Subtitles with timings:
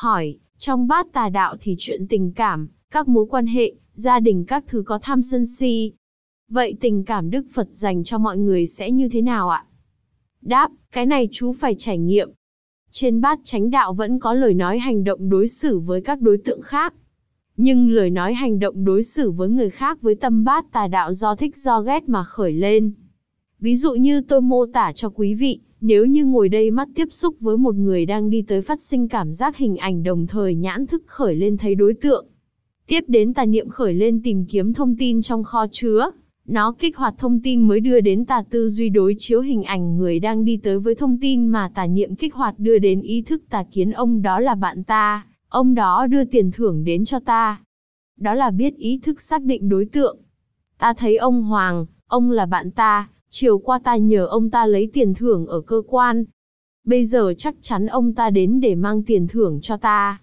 [0.00, 4.44] Hỏi, trong bát tà đạo thì chuyện tình cảm, các mối quan hệ, gia đình
[4.44, 5.92] các thứ có tham sân si.
[6.48, 9.64] Vậy tình cảm Đức Phật dành cho mọi người sẽ như thế nào ạ?
[10.42, 12.30] Đáp, cái này chú phải trải nghiệm.
[12.90, 16.38] Trên bát chánh đạo vẫn có lời nói hành động đối xử với các đối
[16.38, 16.94] tượng khác.
[17.56, 21.12] Nhưng lời nói hành động đối xử với người khác với tâm bát tà đạo
[21.12, 22.92] do thích do ghét mà khởi lên.
[23.60, 27.08] Ví dụ như tôi mô tả cho quý vị, nếu như ngồi đây mắt tiếp
[27.10, 30.54] xúc với một người đang đi tới phát sinh cảm giác hình ảnh đồng thời
[30.54, 32.26] nhãn thức khởi lên thấy đối tượng.
[32.86, 36.10] Tiếp đến tà niệm khởi lên tìm kiếm thông tin trong kho chứa.
[36.46, 39.96] Nó kích hoạt thông tin mới đưa đến tà tư duy đối chiếu hình ảnh
[39.96, 43.22] người đang đi tới với thông tin mà tà niệm kích hoạt đưa đến ý
[43.22, 47.20] thức tà kiến ông đó là bạn ta, ông đó đưa tiền thưởng đến cho
[47.20, 47.60] ta.
[48.16, 50.18] Đó là biết ý thức xác định đối tượng.
[50.78, 54.90] Ta thấy ông Hoàng, ông là bạn ta, chiều qua ta nhờ ông ta lấy
[54.92, 56.24] tiền thưởng ở cơ quan.
[56.84, 60.20] Bây giờ chắc chắn ông ta đến để mang tiền thưởng cho ta.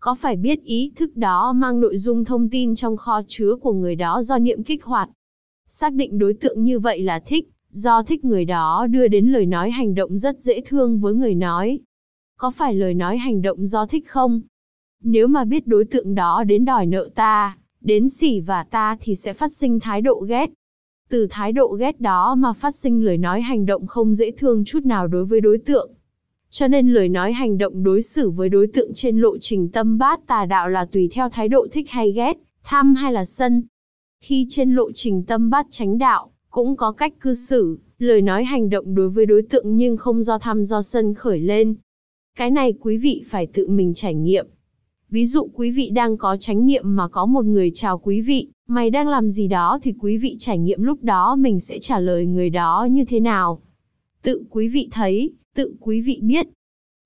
[0.00, 3.72] Có phải biết ý thức đó mang nội dung thông tin trong kho chứa của
[3.72, 5.10] người đó do niệm kích hoạt?
[5.68, 9.46] Xác định đối tượng như vậy là thích, do thích người đó đưa đến lời
[9.46, 11.78] nói hành động rất dễ thương với người nói.
[12.38, 14.40] Có phải lời nói hành động do thích không?
[15.02, 19.14] Nếu mà biết đối tượng đó đến đòi nợ ta, đến xỉ và ta thì
[19.14, 20.50] sẽ phát sinh thái độ ghét.
[21.10, 24.64] Từ thái độ ghét đó mà phát sinh lời nói hành động không dễ thương
[24.64, 25.90] chút nào đối với đối tượng.
[26.50, 29.98] Cho nên lời nói hành động đối xử với đối tượng trên lộ trình tâm
[29.98, 33.62] bát tà đạo là tùy theo thái độ thích hay ghét, tham hay là sân.
[34.20, 38.44] Khi trên lộ trình tâm bát chánh đạo, cũng có cách cư xử, lời nói
[38.44, 41.74] hành động đối với đối tượng nhưng không do tham do sân khởi lên.
[42.36, 44.46] Cái này quý vị phải tự mình trải nghiệm.
[45.10, 48.48] Ví dụ quý vị đang có chánh niệm mà có một người chào quý vị,
[48.68, 51.98] mày đang làm gì đó thì quý vị trải nghiệm lúc đó mình sẽ trả
[51.98, 53.60] lời người đó như thế nào.
[54.22, 56.46] Tự quý vị thấy, tự quý vị biết.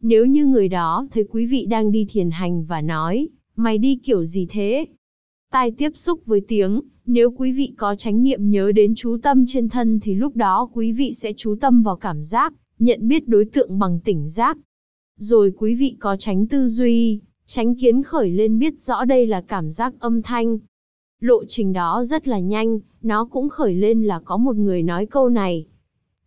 [0.02, 3.96] Nếu như người đó thấy quý vị đang đi thiền hành và nói, mày đi
[4.02, 4.86] kiểu gì thế?
[5.52, 9.44] Tai tiếp xúc với tiếng, nếu quý vị có chánh niệm nhớ đến chú tâm
[9.46, 13.28] trên thân thì lúc đó quý vị sẽ chú tâm vào cảm giác, nhận biết
[13.28, 14.58] đối tượng bằng tỉnh giác.
[15.18, 17.20] Rồi quý vị có tránh tư duy,
[17.52, 20.58] tránh kiến khởi lên biết rõ đây là cảm giác âm thanh.
[21.20, 25.06] Lộ trình đó rất là nhanh, nó cũng khởi lên là có một người nói
[25.06, 25.66] câu này.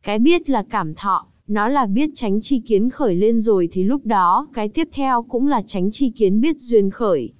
[0.01, 3.83] Cái biết là cảm thọ, nó là biết tránh chi kiến khởi lên rồi thì
[3.83, 7.33] lúc đó cái tiếp theo cũng là tránh chi kiến biết duyên khởi.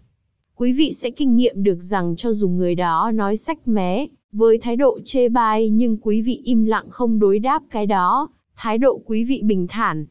[0.56, 4.58] Quý vị sẽ kinh nghiệm được rằng cho dù người đó nói sách mé, với
[4.58, 8.78] thái độ chê bai nhưng quý vị im lặng không đối đáp cái đó, thái
[8.78, 10.06] độ quý vị bình thản.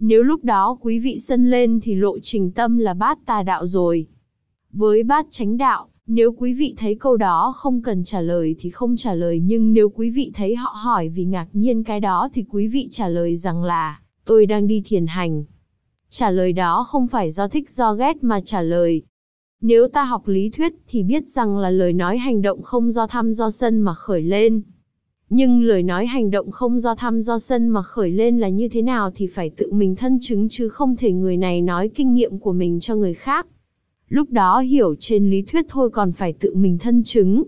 [0.00, 3.66] Nếu lúc đó quý vị sân lên thì lộ trình tâm là bát tà đạo
[3.66, 4.06] rồi.
[4.72, 8.70] Với bát chánh đạo, nếu quý vị thấy câu đó không cần trả lời thì
[8.70, 12.28] không trả lời nhưng nếu quý vị thấy họ hỏi vì ngạc nhiên cái đó
[12.34, 15.44] thì quý vị trả lời rằng là, tôi đang đi thiền hành.
[16.10, 19.02] Trả lời đó không phải do thích do ghét mà trả lời.
[19.60, 23.06] Nếu ta học lý thuyết thì biết rằng là lời nói hành động không do
[23.06, 24.62] tham do sân mà khởi lên.
[25.30, 28.68] Nhưng lời nói hành động không do tham do sân mà khởi lên là như
[28.68, 32.14] thế nào thì phải tự mình thân chứng chứ không thể người này nói kinh
[32.14, 33.46] nghiệm của mình cho người khác.
[34.08, 37.42] Lúc đó hiểu trên lý thuyết thôi còn phải tự mình thân chứng.